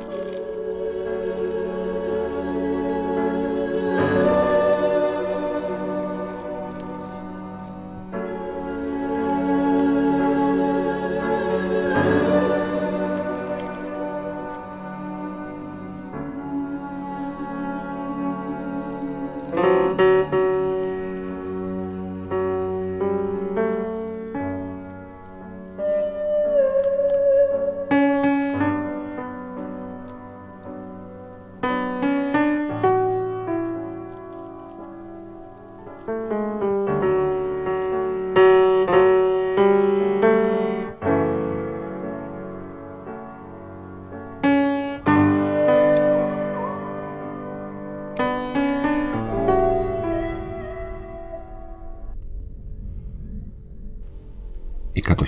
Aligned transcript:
η 0.00 0.27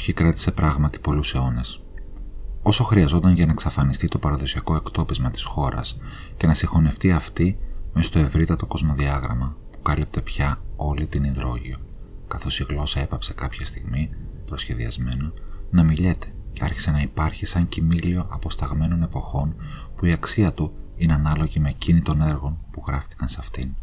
κατοχή 0.01 0.13
κράτησε 0.13 0.53
πράγματι 0.53 0.99
πολλούς 0.99 1.35
αιώνες. 1.35 1.83
Όσο 2.63 2.85
χρειαζόταν 2.85 3.35
για 3.35 3.47
να 3.47 3.53
εξαφανιστεί 3.53 4.09
το 4.09 4.19
παραδοσιακό 4.19 4.75
εκτόπισμα 4.75 5.31
της 5.31 5.45
χώρας 5.45 5.99
και 6.37 6.47
να 6.47 6.55
συγχωνευτεί 6.55 7.13
αυτή 7.13 7.59
μες 7.93 8.07
στο 8.07 8.19
ευρύτατο 8.19 8.67
κοσμοδιάγραμμα 8.67 9.57
που 9.71 9.83
κάλυπτε 9.83 10.21
πια 10.21 10.63
όλη 10.77 11.07
την 11.07 11.25
υδρόγειο, 11.25 11.79
καθώς 12.29 12.61
η 12.61 12.67
γλώσσα 12.69 13.01
έπαψε 13.01 13.33
κάποια 13.33 13.67
στιγμή, 13.67 14.11
προσχεδιασμένα, 14.47 15.33
να 15.71 15.83
μιλιέται 15.83 16.35
και 16.53 16.65
άρχισε 16.65 16.91
να 16.91 17.01
υπάρχει 17.01 17.47
σαν 17.47 17.69
κοιμήλιο 17.69 18.27
αποσταγμένων 18.31 19.03
εποχών 19.03 19.55
που 19.97 20.07
η 20.07 20.13
αξία 20.13 20.53
του 20.53 20.73
είναι 20.97 21.13
ανάλογη 21.13 21.61
με 21.61 21.69
εκείνη 21.69 22.01
των 22.01 22.23
έργων 22.23 22.59
που 22.71 22.83
γράφτηκαν 22.87 23.29
σε 23.29 23.37
αυτήν. 23.41 23.75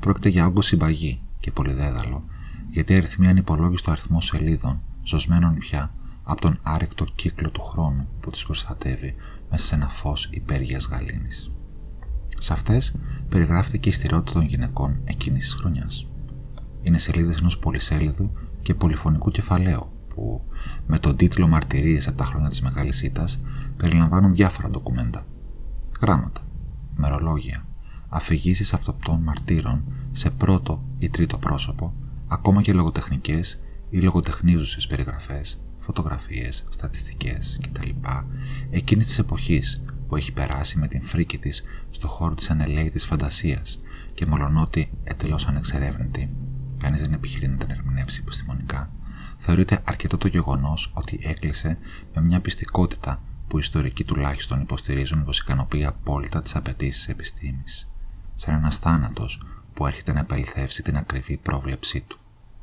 Πρόκειται 0.00 0.28
για 0.28 0.46
όγκο 0.46 0.62
συμπαγή 0.62 1.20
και 1.38 1.50
πολυδέδαλο 1.50 2.24
γιατί 2.70 2.94
αριθμεί 2.94 3.26
ανυπολόγιστο 3.28 3.90
αριθμό 3.90 4.20
σελίδων, 4.20 4.82
ζωσμένων 5.08 5.58
πια 5.58 5.94
από 6.22 6.40
τον 6.40 6.58
άρρηκτο 6.62 7.04
κύκλο 7.14 7.50
του 7.50 7.62
χρόνου 7.62 8.08
που 8.20 8.30
τις 8.30 8.44
προστατεύει 8.44 9.14
μέσα 9.50 9.64
σε 9.64 9.74
ένα 9.74 9.88
φως 9.88 10.28
υπέργειας 10.30 10.88
γαλήνης. 10.88 11.52
Σε 12.38 12.52
αυτές 12.52 12.94
περιγράφεται 13.28 13.88
η 13.88 13.92
στηρότητα 13.92 14.32
των 14.32 14.48
γυναικών 14.48 15.00
εκείνης 15.04 15.44
της 15.44 15.54
χρονιάς. 15.54 16.08
Είναι 16.82 16.98
σελίδες 16.98 17.38
ενός 17.38 17.58
πολυσέλιδου 17.58 18.32
και 18.62 18.74
πολυφωνικού 18.74 19.30
κεφαλαίου 19.30 19.92
που 20.14 20.42
με 20.86 20.98
τον 20.98 21.16
τίτλο 21.16 21.46
«Μαρτυρίες 21.46 22.08
από 22.08 22.16
τα 22.16 22.24
χρόνια 22.24 22.48
της 22.48 22.60
Μεγάλης 22.60 23.02
Ήττας» 23.02 23.40
περιλαμβάνουν 23.76 24.34
διάφορα 24.34 24.70
ντοκουμέντα. 24.70 25.26
Γράμματα, 26.00 26.40
μερολόγια, 26.96 27.66
αφηγήσεις 28.08 28.72
αυτοπτών 28.72 29.22
μαρτύρων 29.22 29.84
σε 30.10 30.30
πρώτο 30.30 30.84
ή 30.98 31.08
τρίτο 31.08 31.38
πρόσωπο 31.38 31.94
ακόμα 32.28 32.62
και 32.62 32.72
λογοτεχνικές 32.72 33.60
ή 33.90 34.00
λογοτεχνίζουσες 34.00 34.86
περιγραφές, 34.86 35.60
φωτογραφίες, 35.78 36.64
στατιστικές 36.68 37.60
κτλ. 37.62 37.88
εκείνης 38.70 39.06
της 39.06 39.18
εποχής 39.18 39.82
που 40.08 40.16
έχει 40.16 40.32
περάσει 40.32 40.78
με 40.78 40.88
την 40.88 41.02
φρίκη 41.02 41.38
της 41.38 41.64
στο 41.90 42.08
χώρο 42.08 42.34
της 42.34 42.50
ανελαίτης 42.50 43.04
φαντασίας 43.04 43.80
και 44.14 44.26
μολονότι 44.26 44.90
εντελώς 45.04 45.46
ανεξερεύνητη, 45.46 46.30
κανείς 46.78 47.00
δεν 47.00 47.12
επιχειρεί 47.12 47.48
να 47.48 47.56
την 47.56 47.70
ερμηνεύσει 47.70 48.20
επιστημονικά, 48.22 48.90
θεωρείται 49.36 49.82
αρκετό 49.84 50.18
το 50.18 50.28
γεγονός 50.28 50.90
ότι 50.94 51.20
έκλεισε 51.22 51.78
με 52.14 52.20
μια 52.20 52.40
πιστικότητα 52.40 53.22
που 53.48 53.56
οι 53.56 53.60
ιστορικοί 53.62 54.04
τουλάχιστον 54.04 54.60
υποστηρίζουν 54.60 55.24
πως 55.24 55.38
ικανοποιεί 55.38 55.84
απόλυτα 55.84 56.40
τις 56.40 56.56
απαιτήσεις 56.56 57.04
της 57.04 57.08
επιστήμης. 57.08 57.90
Σαν 58.34 58.54
ένας 58.54 58.76
θάνατος 58.76 59.42
που 59.74 59.86
έρχεται 59.86 60.12
να 60.12 60.20
επαληθεύσει 60.20 60.82
την 60.82 60.96
ακριβή 60.96 61.36
πρόβλεψή 61.36 62.00
του. 62.00 62.18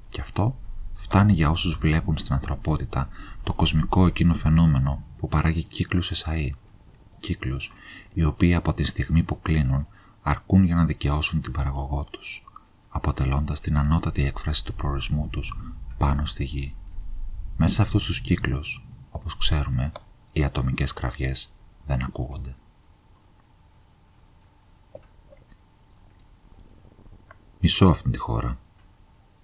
Και 0.10 0.22
αυτό 0.22 0.60
φτάνει 1.06 1.34
για 1.34 1.50
όσους 1.50 1.78
βλέπουν 1.78 2.18
στην 2.18 2.34
ανθρωπότητα 2.34 3.10
το 3.44 3.54
κοσμικό 3.54 4.06
εκείνο 4.06 4.34
φαινόμενο 4.34 5.04
που 5.18 5.28
παράγει 5.28 5.64
κύκλους 5.64 6.12
εσαΐ. 6.12 6.50
Κύκλους 7.20 7.72
οι 8.14 8.24
οποίοι 8.24 8.56
από 8.56 8.74
τη 8.74 8.84
στιγμή 8.84 9.24
που 9.24 9.42
κλείνουν 9.42 9.88
αρκούν 10.22 10.64
για 10.64 10.76
να 10.76 10.86
δικαιώσουν 10.86 11.42
την 11.42 11.52
παραγωγό 11.52 12.04
τους, 12.12 12.44
αποτελώντας 12.90 13.60
την 13.60 13.78
ανώτατη 13.78 14.26
έκφραση 14.26 14.66
του 14.66 14.74
προορισμού 14.74 15.28
τους 15.28 15.58
πάνω 15.98 16.26
στη 16.26 16.44
γη. 16.44 16.76
Μέσα 17.58 17.74
σε 17.74 17.82
αυτούς 17.82 18.06
τους 18.06 18.22
κύκλους, 18.22 18.88
όπως 19.12 19.38
ξέρουμε, 19.38 19.92
οι 20.32 20.44
ατομικές 20.44 20.94
κραυγές 20.94 21.54
δεν 21.86 22.04
ακούγονται. 22.04 22.56
Μισώ 27.60 27.90
αυτήν 27.90 28.12
τη 28.12 28.18
χώρα. 28.18 28.60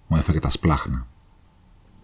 Μου 0.06 0.16
έφεγε 0.16 0.38
τα 0.38 0.50
σπλάχνα. 0.50 1.06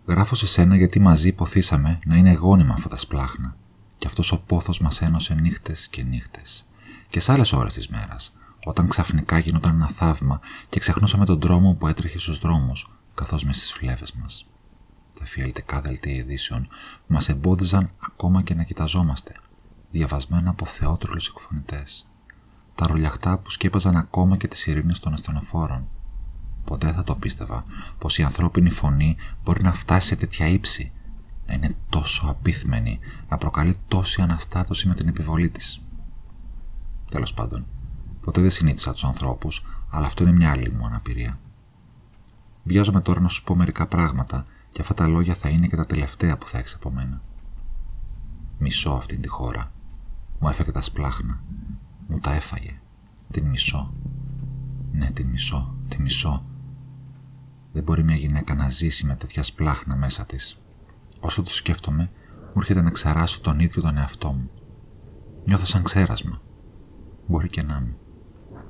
Γράφω 0.08 0.34
σε 0.34 0.46
σένα 0.46 0.76
γιατί 0.76 1.00
μαζί 1.00 1.28
υποθήσαμε 1.28 1.98
να 2.04 2.16
είναι 2.16 2.32
γόνιμα 2.32 2.74
αυτά 2.74 2.88
τα 2.88 2.96
σπλάχνα 2.96 3.56
και 3.96 4.06
αυτός 4.06 4.32
ο 4.32 4.40
πόθος 4.40 4.80
μας 4.80 5.02
ένωσε 5.02 5.34
νύχτες 5.34 5.88
και 5.88 6.02
νύχτες. 6.02 6.66
Και 7.08 7.20
σε 7.20 7.32
άλλες 7.32 7.52
ώρες 7.52 7.74
της 7.74 7.88
μέρας, 7.88 8.36
όταν 8.64 8.88
ξαφνικά 8.88 9.38
γινόταν 9.38 9.74
ένα 9.74 9.88
θαύμα 9.88 10.40
και 10.68 10.80
ξεχνούσαμε 10.80 11.24
τον 11.24 11.40
δρόμο 11.40 11.74
που 11.74 11.88
έτρεχε 11.88 12.18
στους 12.18 12.38
δρόμους, 12.38 12.90
καθώς 13.14 13.44
μες 13.44 13.56
στις 13.56 13.72
φλέβες 13.72 14.12
μας. 14.12 14.46
Τα 15.18 15.24
φιαλτικά 15.24 15.80
δελτία 15.80 16.14
ειδήσεων 16.14 16.68
μας 17.06 17.28
εμπόδιζαν 17.28 17.90
ακόμα 17.98 18.42
και 18.42 18.54
να 18.54 18.62
κοιταζόμαστε, 18.62 19.32
διαβασμένα 19.90 20.50
από 20.50 20.66
θεότρολους 20.66 21.28
εκφωνητές. 21.28 22.08
Τα 22.74 22.86
ρολιαχτά 22.86 23.38
που 23.38 23.50
σκέπαζαν 23.50 23.96
ακόμα 23.96 24.36
και 24.36 24.48
τις 24.48 24.66
ειρήνες 24.66 25.00
των 25.00 25.12
ασθενοφόρων, 25.12 25.88
Ποτέ 26.68 26.92
θα 26.92 27.04
το 27.04 27.14
πίστευα 27.14 27.64
πως 27.98 28.18
η 28.18 28.22
ανθρώπινη 28.22 28.70
φωνή 28.70 29.16
μπορεί 29.44 29.62
να 29.62 29.72
φτάσει 29.72 30.08
σε 30.08 30.16
τέτοια 30.16 30.46
ύψη, 30.46 30.92
να 31.46 31.54
είναι 31.54 31.76
τόσο 31.88 32.26
απίθμενη, 32.28 32.98
να 33.28 33.36
προκαλεί 33.36 33.76
τόση 33.88 34.22
αναστάτωση 34.22 34.88
με 34.88 34.94
την 34.94 35.08
επιβολή 35.08 35.50
της. 35.50 35.82
Τέλος 37.10 37.34
πάντων, 37.34 37.66
ποτέ 38.20 38.40
δεν 38.40 38.50
συνήθισα 38.50 38.92
τους 38.92 39.04
ανθρώπους, 39.04 39.66
αλλά 39.90 40.06
αυτό 40.06 40.22
είναι 40.22 40.32
μια 40.32 40.50
άλλη 40.50 40.70
μου 40.70 40.86
αναπηρία. 40.86 41.38
Βιάζομαι 42.64 43.00
τώρα 43.00 43.20
να 43.20 43.28
σου 43.28 43.44
πω 43.44 43.54
μερικά 43.54 43.86
πράγματα 43.86 44.44
και 44.68 44.80
αυτά 44.80 44.94
τα 44.94 45.06
λόγια 45.06 45.34
θα 45.34 45.48
είναι 45.48 45.66
και 45.66 45.76
τα 45.76 45.86
τελευταία 45.86 46.38
που 46.38 46.48
θα 46.48 46.58
έχεις 46.58 46.74
από 46.74 46.90
μένα. 46.90 47.22
Μισώ 48.58 48.90
αυτήν 48.90 49.20
τη 49.20 49.28
χώρα. 49.28 49.72
Μου 50.38 50.48
έφεγε 50.48 50.72
τα 50.72 50.80
σπλάχνα. 50.80 51.42
Μου 52.08 52.18
τα 52.18 52.32
έφαγε. 52.32 52.80
Την 53.30 53.46
μισώ. 53.46 53.92
Ναι, 54.92 55.10
την 55.10 55.26
μισώ. 55.26 55.74
Την 55.88 56.02
μισώ. 56.02 56.42
Δεν 57.78 57.86
μπορεί 57.86 58.04
μια 58.04 58.16
γυναίκα 58.16 58.54
να 58.54 58.68
ζήσει 58.68 59.06
με 59.06 59.14
τέτοια 59.14 59.42
σπλάχνα 59.42 59.96
μέσα 59.96 60.26
της. 60.26 60.60
Όσο 61.20 61.42
το 61.42 61.50
σκέφτομαι, 61.50 62.10
μου 62.40 62.52
έρχεται 62.56 62.82
να 62.82 62.90
ξαράσω 62.90 63.40
τον 63.40 63.58
ίδιο 63.58 63.82
τον 63.82 63.96
εαυτό 63.96 64.32
μου. 64.32 64.50
Νιώθω 65.44 65.66
σαν 65.66 65.82
ξέρασμα. 65.82 66.40
Μπορεί 67.26 67.48
και 67.48 67.62
να 67.62 67.76
είμαι. 67.76 67.96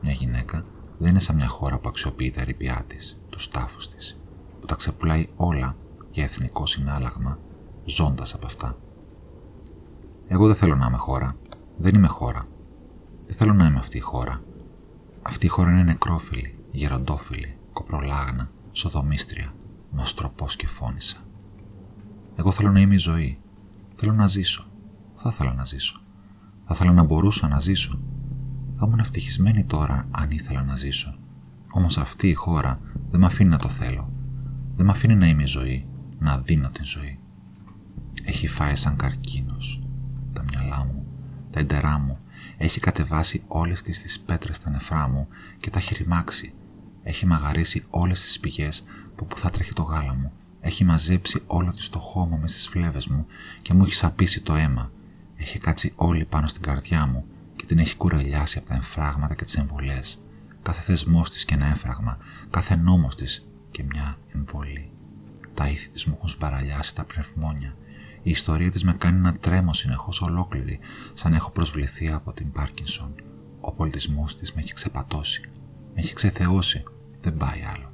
Μια 0.00 0.12
γυναίκα 0.12 0.64
δεν 0.98 1.10
είναι 1.10 1.18
σαν 1.18 1.36
μια 1.36 1.46
χώρα 1.46 1.78
που 1.78 1.88
αξιοποιεί 1.88 2.30
τα 2.30 2.44
ρηπιά 2.44 2.84
της, 2.86 3.20
του 3.28 3.38
τάφου 3.50 3.78
της, 3.96 4.20
που 4.60 4.66
τα 4.66 4.74
ξεπουλάει 4.74 5.28
όλα 5.36 5.76
για 6.10 6.24
εθνικό 6.24 6.66
συνάλλαγμα, 6.66 7.38
ζώντας 7.84 8.34
από 8.34 8.46
αυτά. 8.46 8.76
Εγώ 10.26 10.46
δεν 10.46 10.56
θέλω 10.56 10.76
να 10.76 10.86
είμαι 10.86 10.96
χώρα. 10.96 11.36
Δεν 11.76 11.94
είμαι 11.94 12.08
χώρα. 12.08 12.44
Δεν 13.26 13.36
θέλω 13.36 13.52
να 13.52 13.64
είμαι 13.64 13.78
αυτή 13.78 13.96
η 13.96 14.00
χώρα. 14.00 14.42
Αυτή 15.22 15.46
η 15.46 15.48
χώρα 15.48 15.70
είναι 15.70 15.82
νεκρόφιλη, 15.82 16.58
γεροντόφιλη, 16.70 17.56
κοπρολάγνα, 17.72 18.50
Σοδομίστρια, 18.72 19.54
μαστροπός 19.90 20.56
και 20.56 20.66
φώνησα. 20.66 21.16
Εγώ 22.34 22.50
θέλω 22.50 22.70
να 22.70 22.80
είμαι 22.80 22.94
η 22.94 22.98
ζωή. 22.98 23.38
Θέλω 23.94 24.12
να 24.12 24.26
ζήσω. 24.26 24.66
Θα 25.14 25.28
ήθελα 25.32 25.54
να 25.54 25.64
ζήσω. 25.64 26.00
Θα 26.64 26.74
ήθελα 26.74 26.92
να 26.92 27.02
μπορούσα 27.02 27.48
να 27.48 27.60
ζήσω. 27.60 28.00
Θα 28.76 28.86
ήμουν 28.86 28.98
ευτυχισμένη 28.98 29.64
τώρα 29.64 30.08
αν 30.10 30.30
ήθελα 30.30 30.62
να 30.62 30.76
ζήσω. 30.76 31.18
Όμως 31.72 31.98
αυτή 31.98 32.28
η 32.28 32.34
χώρα 32.34 32.80
δεν 33.10 33.20
με 33.20 33.26
αφήνει 33.26 33.50
να 33.50 33.58
το 33.58 33.68
θέλω. 33.68 34.12
Δεν 34.76 34.86
με 34.86 34.92
αφήνει 34.92 35.14
να 35.14 35.28
είμαι 35.28 35.42
η 35.42 35.46
ζωή, 35.46 35.86
να 36.18 36.38
δίνω 36.38 36.68
την 36.68 36.84
ζωή. 36.84 37.18
Έχει 38.24 38.46
φάει 38.46 38.74
σαν 38.74 38.96
καρκίνος. 38.96 39.82
Τα 40.32 40.44
μυαλά 40.50 40.84
μου, 40.84 41.06
τα 41.50 41.60
εντερά 41.60 41.98
μου, 41.98 42.18
έχει 42.56 42.80
κατεβάσει 42.80 43.42
όλες 43.46 43.82
τις, 43.82 44.02
τις 44.02 44.20
πέτρες 44.20 44.56
στα 44.56 44.70
νεφρά 44.70 45.08
μου 45.08 45.28
και 45.58 45.70
τα 45.70 45.78
έχει 45.78 45.94
ρημάξει 45.94 46.54
έχει 47.08 47.26
μαγαρίσει 47.26 47.84
όλες 47.90 48.22
τις 48.22 48.40
πηγές 48.40 48.84
που, 49.16 49.26
που 49.26 49.38
θα 49.38 49.50
τρέχει 49.50 49.72
το 49.72 49.82
γάλα 49.82 50.14
μου. 50.14 50.32
Έχει 50.60 50.84
μαζέψει 50.84 51.42
όλο 51.46 51.70
της 51.70 51.88
το 51.88 51.98
χώμα 51.98 52.36
μες 52.36 52.50
στις 52.50 52.68
φλέβες 52.68 53.06
μου 53.06 53.26
και 53.62 53.74
μου 53.74 53.84
έχει 53.84 53.94
σαπίσει 53.94 54.40
το 54.40 54.54
αίμα. 54.54 54.90
Έχει 55.36 55.48
Έχει 55.48 55.58
κάτσει 55.58 55.92
όλη 55.96 56.24
πάνω 56.24 56.46
στην 56.46 56.62
καρδιά 56.62 57.06
μου 57.06 57.24
και 57.56 57.64
την 57.66 57.78
έχει 57.78 57.96
κουρελιάσει 57.96 58.58
από 58.58 58.68
τα 58.68 58.74
εμφράγματα 58.74 59.34
και 59.34 59.44
τις 59.44 59.56
εμβολές. 59.56 60.22
Κάθε 60.62 60.80
θεσμός 60.80 61.30
της 61.30 61.44
και 61.44 61.54
ένα 61.54 61.66
έμφραγμα, 61.66 62.18
κάθε 62.50 62.76
νόμος 62.76 63.16
της 63.16 63.46
και 63.70 63.82
μια 63.82 64.18
εμβολή. 64.34 64.90
Τα 65.54 65.68
ήθη 65.68 65.88
της 65.88 66.04
μου 66.04 66.14
έχουν 66.16 66.28
σπαραλιάσει 66.28 66.94
τα 66.94 67.04
πνευμόνια. 67.04 67.76
Η 68.22 68.30
ιστορία 68.30 68.70
της 68.70 68.84
με 68.84 68.92
κάνει 68.92 69.20
να 69.20 69.34
τρέμω 69.34 69.74
συνεχώς 69.74 70.22
ολόκληρη, 70.22 70.78
σαν 71.12 71.32
έχω 71.32 71.50
προσβληθεί 71.50 72.08
από 72.08 72.32
την 72.32 72.52
Πάρκινσον. 72.52 73.14
Ο 73.60 73.72
πολιτισμός 73.72 74.36
της 74.36 74.52
με 74.52 74.60
έχει 74.60 74.72
ξεπατώσει. 74.72 75.40
Με 75.94 76.00
έχει 76.00 76.14
ξεθεώσει. 76.14 76.84
Δεν 77.20 77.36
πάει 77.36 77.62
άλλο. 77.74 77.92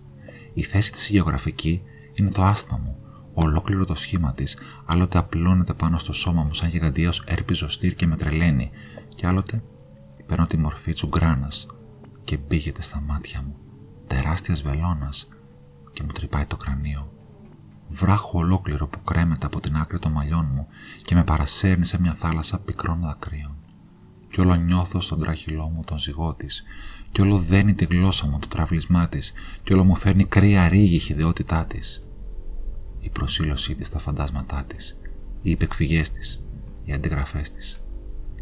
Η 0.55 0.62
θέση 0.62 0.93
της 0.93 1.09
γεωγραφική 1.09 1.82
είναι 2.15 2.31
το 2.31 2.43
άσθμα 2.43 2.81
μου. 2.85 2.97
Ολόκληρο 3.35 3.85
το 3.85 3.94
σχήμα 3.94 4.35
της, 4.35 4.59
άλλοτε 4.85 5.19
απλώνεται 5.19 5.75
πάνω 5.75 5.99
στο 5.99 6.12
σώμα 6.12 6.43
μου 6.43 6.55
σαν 6.55 6.69
γιγαντιαίο 6.69 7.11
έρπιζο 7.25 7.69
στήρ 7.69 7.94
και 7.94 8.06
με 8.06 8.17
τρελαίνει, 8.17 8.71
και 9.15 9.26
άλλοτε 9.26 9.62
παίρνω 10.26 10.47
τη 10.47 10.56
μορφή 10.56 10.93
τσουγκράνα 10.93 11.49
και 12.25 12.37
μπήγεται 12.37 12.82
στα 12.82 13.00
μάτια 13.00 13.43
μου, 13.43 13.56
τεράστιας 14.06 14.62
βελόνας 14.62 15.29
και 15.93 16.03
μου 16.03 16.12
τρυπάει 16.12 16.44
το 16.47 16.56
κρανίο. 16.56 17.12
Βράχο 17.88 18.38
ολόκληρο 18.38 18.87
που 18.87 19.03
κρέμεται 19.03 19.47
από 19.47 19.61
την 19.61 19.76
άκρη 19.76 19.99
των 19.99 20.12
μαλλιών 20.12 20.49
μου 20.55 20.67
και 21.05 21.15
με 21.15 21.25
παρασέρνει 21.25 21.87
σε 21.87 22.00
μια 22.00 22.12
θάλασσα 22.12 22.59
πικρών 22.59 23.00
δακρύων. 23.00 23.56
Κι 24.34 24.40
όλο 24.40 24.54
νιώθω 24.54 25.00
στον 25.00 25.20
τράχυλό 25.20 25.69
μου 25.69 25.82
τον 25.84 25.98
ζυγό 25.98 26.34
της, 26.34 26.64
κι 27.10 27.20
όλο 27.20 27.38
δένει 27.38 27.75
τη 27.75 27.84
γλώσσα 27.84 28.26
μου 28.26 28.38
το 28.38 28.48
τραυλισμά 28.48 29.08
της, 29.08 29.32
κι 29.62 29.72
όλο 29.72 29.84
μου 29.84 29.96
φέρνει 29.96 30.25
κρύα 30.25 30.69
ρίγη 30.69 30.94
η 30.94 30.98
χειδαιότητά 30.98 31.66
της. 31.66 32.06
Η 33.00 33.08
προσήλωσή 33.08 33.75
της 33.75 33.86
στα 33.86 33.98
φαντάσματά 33.98 34.64
της, 34.66 34.98
οι 35.42 35.50
υπεκφυγές 35.50 36.10
της, 36.10 36.44
οι 36.84 36.92
αντιγραφές 36.92 37.50
της, 37.50 37.81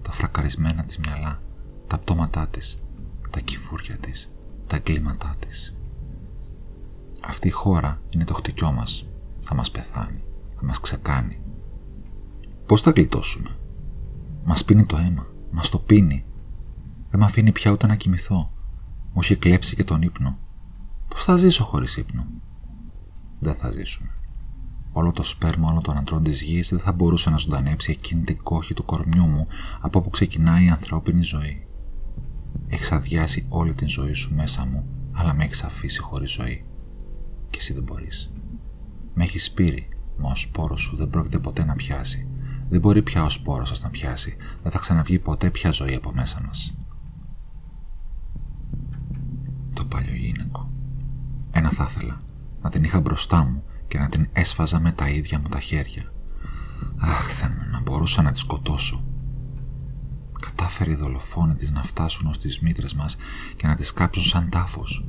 τα 0.03 0.13
φρακαρισμένα 0.13 0.85
της 0.85 0.99
μυαλά, 0.99 1.43
τα 1.87 1.99
πτώματά 1.99 2.49
της, 2.49 2.83
τα 3.31 3.41
κυφούρια 3.41 3.97
της, 3.97 4.33
τα 4.67 4.77
εγκλήματά 4.77 5.37
της. 5.39 5.77
Αυτή 7.23 7.49
η 7.49 7.51
χώρα 7.51 8.03
είναι 8.09 8.25
το 8.25 8.35
χτυκιό 8.35 8.73
μας. 8.73 9.09
Θα 9.41 9.55
μας 9.55 9.71
πεθάνει, 9.71 10.25
θα 10.57 10.65
μας 10.65 10.81
ξεκάνει. 10.81 11.41
Πώς 12.67 12.83
θα 12.83 12.91
γλιτώσουμε, 12.91 13.57
Μας 14.45 14.65
πίνει 14.65 14.87
το 14.87 14.97
αίμα, 14.97 15.32
μας 15.53 15.69
το 15.69 15.79
πίνει. 15.79 16.25
Δεν 17.09 17.21
με 17.21 17.25
αφήνει 17.25 17.53
πια 17.53 17.71
ούτε 17.71 17.87
να 17.87 17.95
κοιμηθώ. 17.95 18.51
Μου 19.13 19.21
έχει 19.23 19.37
κλέψει 19.37 19.77
και 19.77 19.85
τον 19.85 20.03
ύπνο. 20.03 20.39
Πώς 21.09 21.25
θα 21.25 21.37
ζήσω 21.37 21.65
χωρίς 21.65 21.97
ύπνο; 21.97 22.27
Δεν 23.39 23.55
θα 23.55 23.71
ζήσουμε. 23.71 24.11
Όλο 24.93 25.13
το 25.13 25.23
σπέρμα 25.23 25.69
όλων 25.69 25.83
των 25.83 25.97
αντρών 25.97 26.23
της 26.23 26.43
γης 26.43 26.69
δεν 26.69 26.79
θα 26.79 26.93
μπορούσε 26.93 27.31
να 27.31 27.37
ζωντανέψει 27.37 27.91
εκείνη 27.91 28.23
την 28.23 28.43
κόχη 28.43 28.75
του 28.75 28.85
κορμιού 28.85 29.27
μου 29.27 29.47
από 29.81 29.99
όπου 29.99 30.11
ξεκινάει 30.11 30.65
η 30.65 30.69
ανθρώπινη 30.69 31.23
ζωή. 31.23 31.67
Έχεις 32.67 32.93
αδειάσει 32.93 33.47
όλη 33.49 33.75
την 33.75 33.89
ζωή 33.89 34.13
σου 34.13 34.35
μέσα 34.35 34.67
μου, 34.67 34.85
αλλά 35.13 35.35
με 35.35 35.45
έχεις 35.45 35.63
αφήσει 35.63 36.01
χωρίς 36.01 36.33
ζωή. 36.33 36.65
Και 37.51 37.59
εσύ 37.59 37.73
δεν 37.73 37.83
μπορείς. 37.83 38.33
Με 39.15 39.25
έχεις 39.25 39.45
σπείρει, 39.45 39.89
μα 40.19 40.31
ο 40.31 40.35
σπόρος 40.35 40.81
σου 40.81 40.97
δεν 40.97 41.09
πρόκειται 41.09 41.39
ποτέ 41.39 41.65
να 41.65 41.75
πιάσει. 41.75 42.29
Δεν 42.73 42.81
μπορεί 42.81 43.03
πια 43.03 43.25
ο 43.25 43.29
σπόρος 43.29 43.69
σας 43.69 43.83
να 43.83 43.91
πιάσει. 43.91 44.37
Δεν 44.63 44.73
θα 44.73 44.79
ξαναβγεί 44.79 45.19
ποτέ 45.19 45.51
πια 45.51 45.71
ζωή 45.71 45.95
από 45.95 46.13
μέσα 46.13 46.43
μας. 46.47 46.77
Το 49.73 49.85
παλιό 49.85 50.15
γυναικό. 50.15 50.71
Ένα 51.51 51.71
θα 51.71 51.87
ήθελα. 51.91 52.21
Να 52.63 52.71
την 52.71 52.85
είχα 52.85 53.01
μπροστά 53.01 53.45
μου 53.45 53.63
και 53.89 53.99
να 53.99 54.09
την 54.09 54.29
έσφαζα 54.33 54.81
με 54.81 54.93
τα 54.93 55.09
ίδια 55.09 55.39
μου 55.39 55.49
τα 55.49 55.61
χέρια. 55.61 56.13
Αχ, 56.97 57.33
θα 57.33 57.49
να 57.71 57.81
μπορούσα 57.81 58.23
να 58.23 58.31
τη 58.31 58.39
σκοτώσω. 58.39 59.05
Κατάφερε 60.41 60.91
οι 60.91 60.95
δολοφόνοι 60.95 61.55
της 61.55 61.73
να 61.73 61.83
φτάσουν 61.83 62.27
ως 62.27 62.39
τις 62.39 62.61
μήτρες 62.61 62.95
μας 62.95 63.17
και 63.57 63.67
να 63.67 63.75
τις 63.75 63.93
κάψουν 63.93 64.23
σαν 64.25 64.49
τάφος. 64.49 65.05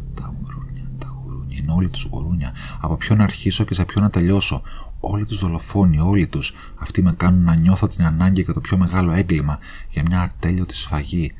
Τα 1.65 1.71
γουρούνια, 1.71 1.71
τα 1.71 1.71
γουρούνια, 1.71 1.71
είναι 1.71 1.71
όλοι 1.71 1.89
τους 1.89 2.03
γουρούνια. 2.03 2.53
Από 2.81 2.95
ποιον 2.95 3.17
να 3.17 3.23
αρχίσω 3.23 3.63
και 3.63 3.73
σε 3.73 3.85
ποιον 3.85 4.03
να 4.03 4.09
τελειώσω. 4.09 4.61
Όλοι 4.99 5.25
τους 5.25 5.39
δολοφόνοι, 5.39 5.99
όλοι 5.99 6.27
τους. 6.27 6.53
Αυτοί 6.75 7.01
με 7.01 7.13
κάνουν 7.13 7.43
να 7.43 7.55
νιώθω 7.55 7.87
την 7.87 8.05
ανάγκη 8.05 8.45
και 8.45 8.51
το 8.51 8.61
πιο 8.61 8.77
μεγάλο 8.77 9.11
έγκλημα 9.11 9.59
για 9.89 10.03
μια 10.05 10.21
ατέλειωτη 10.21 10.75
σφαγή. 10.75 11.33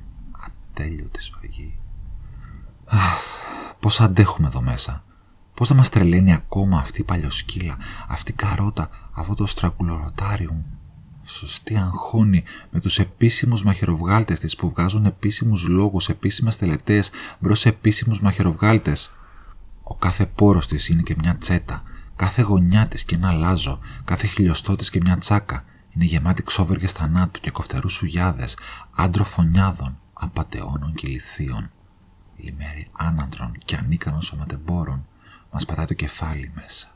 Ατέλειωτη 0.72 1.24
σφαγή. 1.24 1.78
Αχ, 2.86 3.22
πώς 3.80 4.00
αντέχουμε 4.00 4.48
εδώ 4.48 4.62
μέσα. 4.62 5.04
Πώς 5.54 5.68
θα 5.68 5.74
μας 5.74 5.90
τρελαίνει 5.90 6.34
ακόμα 6.34 6.78
αυτή 6.78 7.02
η 7.02 7.04
παλιοσκύλα, 7.04 7.78
αυτή 8.08 8.32
η 8.32 8.34
καρότα, 8.34 8.90
αυτό 9.12 9.34
το 9.34 9.46
στραγγουλοροτάριουμ. 9.46 10.62
Σωστή 11.26 11.78
αγχώνει 11.78 12.44
με 12.72 12.80
τους 12.80 13.00
επίσημους 13.00 13.64
μαχαιροβγάλτες 13.64 14.40
της 14.40 14.56
που 14.56 14.70
βγάζουν 14.70 15.06
επίσημους 15.06 15.68
λόγους, 15.68 16.10
επίσημες 16.10 16.58
τελετές 16.58 17.12
μπρος 17.40 17.60
σε 17.60 17.70
επίσημους 17.70 18.22
μαχαιροβγάλτες. 18.22 19.12
Ο 19.84 19.96
κάθε 19.96 20.26
πόρος 20.26 20.68
της 20.68 20.88
είναι 20.88 21.02
και 21.02 21.16
μια 21.20 21.38
τσέτα, 21.38 21.84
κάθε 22.16 22.42
γωνιά 22.42 22.88
της 22.88 23.04
και 23.04 23.16
ένα 23.16 23.32
λάζο, 23.32 23.80
κάθε 24.04 24.28
χιλιοστό 24.28 24.76
της 24.76 24.90
και 24.90 25.00
μια 25.04 25.18
τσάκα. 25.18 25.64
Είναι 25.96 26.06
γεμάτη 26.06 26.44
ξόβεργες 26.44 26.92
θανάτου 26.92 27.40
και 27.40 27.52
κοφτερούς 27.52 27.94
σουγιάδες, 27.94 28.58
άντρο 28.96 29.24
φωνιάδων, 29.24 30.00
απατεώνων 30.14 30.94
και 30.94 31.08
λιθίων. 31.08 31.72
Λιμέρι 32.36 32.88
άναντρων 32.92 33.52
και 33.66 33.76
ανίκανων 33.76 34.22
σωματεμπόρων, 34.22 35.08
μας 35.52 35.66
πατάει 35.66 35.86
το 35.86 35.94
κεφάλι 35.94 36.52
μέσα. 36.56 36.88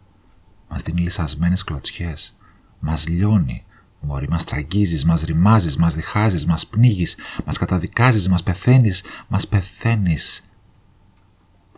Μας 0.70 0.82
δίνει 0.82 1.02
λυσασμένες 1.02 1.64
κλωτσιές. 1.64 2.38
Μας 2.80 3.08
λιώνει. 3.08 3.66
Μωρή 4.00 4.30
μας 4.30 4.44
τραγγίζεις, 4.44 5.06
μας 5.06 5.22
ρημάζεις, 5.22 5.78
μας 5.78 5.96
διχάζεις, 5.96 6.46
μας 6.46 6.68
πνίγεις, 6.68 7.18
μας 7.46 7.58
καταδικάζεις, 7.58 8.30
μας 8.30 8.44
πεθαίνεις, 8.44 9.04
μας 9.28 9.48
πεθαίνεις. 9.48 10.47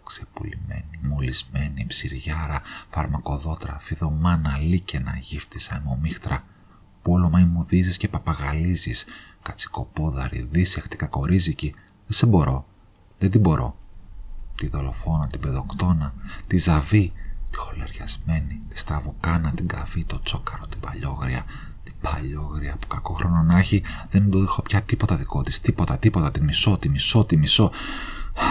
Ξεπουλημένη, 0.10 1.00
μολυσμένη, 1.02 1.86
ψυριάρα, 1.88 2.62
φαρμακοδότρα, 2.90 3.78
φιδωμάνα, 3.80 4.58
λίκαινα, 4.58 5.18
γύφτισα, 5.22 5.76
αιμομίχτρα, 5.76 6.44
που 7.02 7.12
όλο 7.12 7.30
μαϊμουδίζεις 7.30 7.98
και 7.98 8.08
παπαγαλίζεις, 8.08 9.06
κατσικοπόδαρη, 9.42 10.48
δύσεχτη, 10.52 10.96
κακορίζικη. 10.98 11.74
Δεν 12.08 12.18
σε 12.18 12.26
μπορώ, 12.26 12.66
δεν 13.18 13.32
την 13.32 13.42
μπορώ. 13.42 13.78
Τη 14.56 14.68
δολοφόνα, 14.68 15.28
την 15.28 15.40
παιδοκτόνα, 15.40 16.14
τη 16.48 16.58
ζαβή, 16.58 17.14
τη 17.52 17.58
χολεριασμένη, 17.58 18.62
τη 18.70 18.80
στραβοκάνα, 18.80 19.52
την 19.52 19.68
καβή, 19.68 20.04
το 20.04 20.20
τσόκαρο, 20.20 20.68
την 20.68 20.80
παλιόγρια, 20.80 21.46
την 21.84 21.94
παλιόγρια 22.02 22.78
που 22.80 22.88
κακό 22.88 23.14
χρόνο 23.14 23.42
να 23.42 23.58
έχει, 23.58 23.84
δεν 24.10 24.30
του 24.30 24.40
δείχνω 24.40 24.64
πια 24.64 24.82
τίποτα 24.82 25.16
δικό 25.16 25.44
της, 25.44 25.62
τίποτα, 25.62 25.98
τίποτα, 25.98 26.32
τη 26.32 26.42
μισό, 26.42 26.78
τη 26.78 26.90
μισό, 26.90 27.26
τη 27.26 27.38
μισό. 27.38 27.72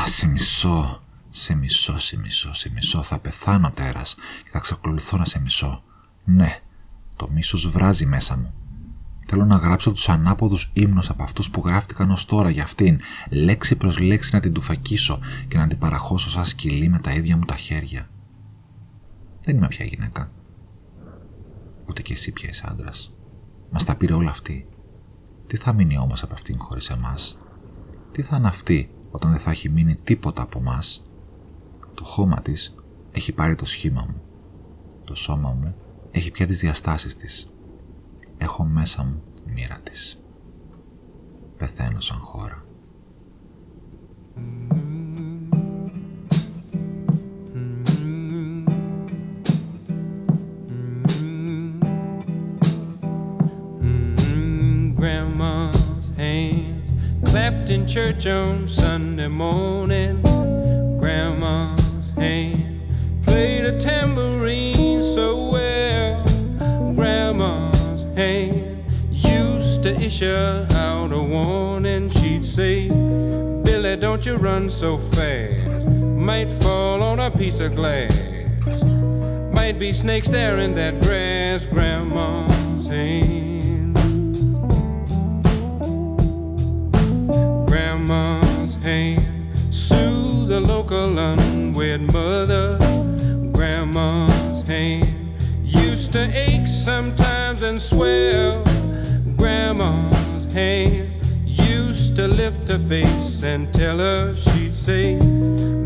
Σε 0.07 0.27
μισό, 0.27 1.03
σε 1.39 1.55
μισό, 1.55 1.99
σε 1.99 2.19
μισό, 2.19 2.53
σε 2.53 2.71
μισό, 2.71 3.03
θα 3.03 3.19
πεθάνω 3.19 3.71
τέρας 3.71 4.15
και 4.45 4.51
θα 4.51 4.59
ξεκολουθώ 4.59 5.17
να 5.17 5.25
σε 5.25 5.41
μισό. 5.41 5.83
Ναι, 6.25 6.61
το 7.17 7.29
μίσος 7.31 7.71
βράζει 7.71 8.07
μέσα 8.07 8.37
μου. 8.37 8.53
Θέλω 9.27 9.45
να 9.45 9.57
γράψω 9.57 9.93
τους 9.93 10.09
ανάποδους 10.09 10.71
ύμνους 10.73 11.11
από 11.11 11.23
αυτούς 11.23 11.51
που 11.51 11.63
γράφτηκαν 11.67 12.11
ως 12.11 12.25
τώρα 12.25 12.51
για 12.51 12.63
αυτήν, 12.63 13.01
λέξη 13.31 13.77
προς 13.77 13.99
λέξη 13.99 14.35
να 14.35 14.41
την 14.41 14.53
τουφακίσω 14.53 15.21
και 15.49 15.59
να 15.59 15.67
την 15.67 15.79
παραχώσω 15.79 16.31
σαν 16.31 16.45
σκυλί 16.45 16.89
με 16.89 16.99
τα 16.99 17.13
ίδια 17.13 17.37
μου 17.37 17.45
τα 17.45 17.57
χέρια. 17.57 18.09
Δεν 19.41 19.57
είμαι 19.57 19.69
πια 19.69 19.85
γυναίκα. 19.85 20.31
Ούτε 21.89 22.03
κι 22.03 22.13
εσύ 22.13 22.33
πια 22.33 22.49
είσαι 22.49 22.67
άντρας. 22.69 23.15
Μας 23.71 23.85
τα 23.85 23.95
πήρε 23.95 24.13
όλα 24.13 24.31
αυτή. 24.31 24.69
Τι 25.47 25.57
θα 25.57 25.73
μείνει 25.73 25.99
όμως 25.99 26.23
από 26.23 26.35
αυτήν 26.35 26.59
χωρίς 26.59 26.91
εμάς; 26.91 27.37
Τι 28.13 28.23
θα 28.23 28.37
είναι 28.37 28.49
αυτή 28.49 28.91
όταν 29.11 29.31
δεν 29.31 29.41
θα 29.41 29.51
έχει 29.51 29.69
μείνει 29.69 29.95
τίποτα 29.95 30.43
από 30.43 30.61
μας. 30.61 31.03
Το 31.99 32.05
χώμα 32.05 32.41
της 32.43 32.75
έχει 33.13 33.33
πάρει 33.33 33.55
το 33.55 33.65
σχήμα 33.65 34.07
μου. 34.09 34.23
Το 35.05 35.15
σώμα 35.15 35.57
μου 35.61 35.75
έχει 36.11 36.31
πια 36.31 36.47
τις 36.47 36.61
διαστάσεις 36.61 37.17
της 37.17 37.53
έχω 38.39 38.65
μέσα 38.65 39.05
μου 39.05 39.23
τη 39.45 39.53
μοίρα 39.53 39.79
της. 39.83 40.23
Πεθαίνω 41.57 42.01
σαν 42.01 42.19
χώρα. 42.19 42.63
Grandma's 55.01 56.07
hands 56.17 56.91
clapped 57.29 57.69
in 57.75 57.83
church 57.87 58.27
on 58.27 58.67
Sunday 58.67 59.31
morning. 59.43 60.28
teacher 70.19 70.67
out 70.75 71.13
a 71.13 71.23
warning, 71.23 72.09
she'd 72.09 72.45
say, 72.45 72.89
Billy, 72.89 73.97
don't 73.97 74.27
you 74.27 74.35
run 74.35 74.69
so 74.69 74.99
fast. 74.99 75.87
Might 75.89 76.51
fall 76.61 77.05
on 77.05 77.21
a 77.21 77.31
piece 77.31 77.61
of 77.61 77.77
glass. 77.77 78.17
Might 79.55 79.79
be 79.79 79.93
snakes 79.93 80.29
there 80.29 80.59
in 80.59 80.75
that 80.75 81.01
grass, 81.03 81.67
Grandma's 81.67 82.91
hand. 82.91 83.95
Grandma's 87.69 88.75
hand 88.83 89.23
soothed 89.71 90.49
the 90.49 90.61
local 90.61 91.17
unwed 91.17 92.13
mother. 92.13 92.77
Grandma's 93.53 94.69
hand 94.69 95.07
used 95.63 96.13
to 96.13 96.29
ache 96.37 96.67
sometimes 96.67 97.63
and 97.63 97.81
swell 97.81 98.68
lift 102.39 102.71
her 102.71 102.79
face 102.79 103.43
and 103.43 103.73
tell 103.75 103.99
her 103.99 104.35
she'd 104.35 104.75
say, 104.75 105.19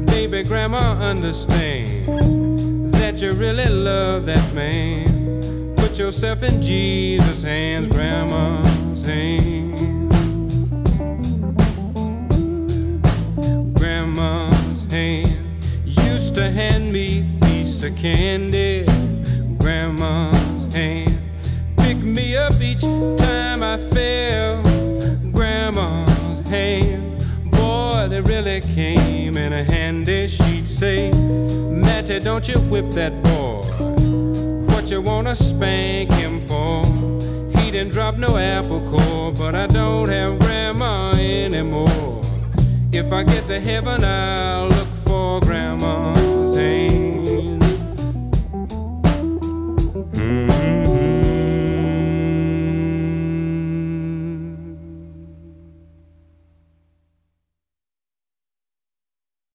Baby, 0.04 0.42
Grandma, 0.42 0.98
understand 1.00 2.92
that 2.92 3.20
you 3.20 3.30
really 3.30 3.68
love 3.68 4.26
that 4.26 4.54
man. 4.54 5.74
Put 5.76 5.98
yourself 5.98 6.42
in 6.42 6.60
Jesus' 6.60 7.42
hands, 7.42 7.88
Grandma's 7.88 9.04
hands. 9.06 9.80
Grandma's 13.78 14.82
hand 14.92 15.28
used 15.84 16.34
to 16.34 16.50
hand 16.50 16.92
me 16.92 17.20
a 17.20 17.46
piece 17.46 17.82
of 17.82 17.96
candy. 17.96 18.84
Grandma's 19.58 20.74
hand 20.74 21.18
picked 21.78 22.04
me 22.04 22.36
up 22.36 22.60
each 22.60 22.82
time 22.82 23.62
I 23.62 23.78
fell. 23.90 24.41
Don't 32.18 32.46
you 32.48 32.58
whip 32.70 32.90
that 32.90 33.22
boy. 33.22 33.60
What 34.74 34.90
you 34.90 35.00
wanna 35.00 35.34
spank 35.34 36.12
him 36.12 36.46
for? 36.46 36.82
He 37.58 37.70
didn't 37.70 37.92
drop 37.92 38.16
no 38.16 38.36
apple 38.36 38.80
core, 38.90 39.32
but 39.32 39.54
I 39.54 39.66
don't 39.66 40.08
have 40.08 40.38
grandma 40.38 41.12
anymore. 41.12 42.20
If 42.92 43.12
I 43.12 43.22
get 43.22 43.46
to 43.48 43.60
heaven, 43.60 44.04
I'll 44.04 44.68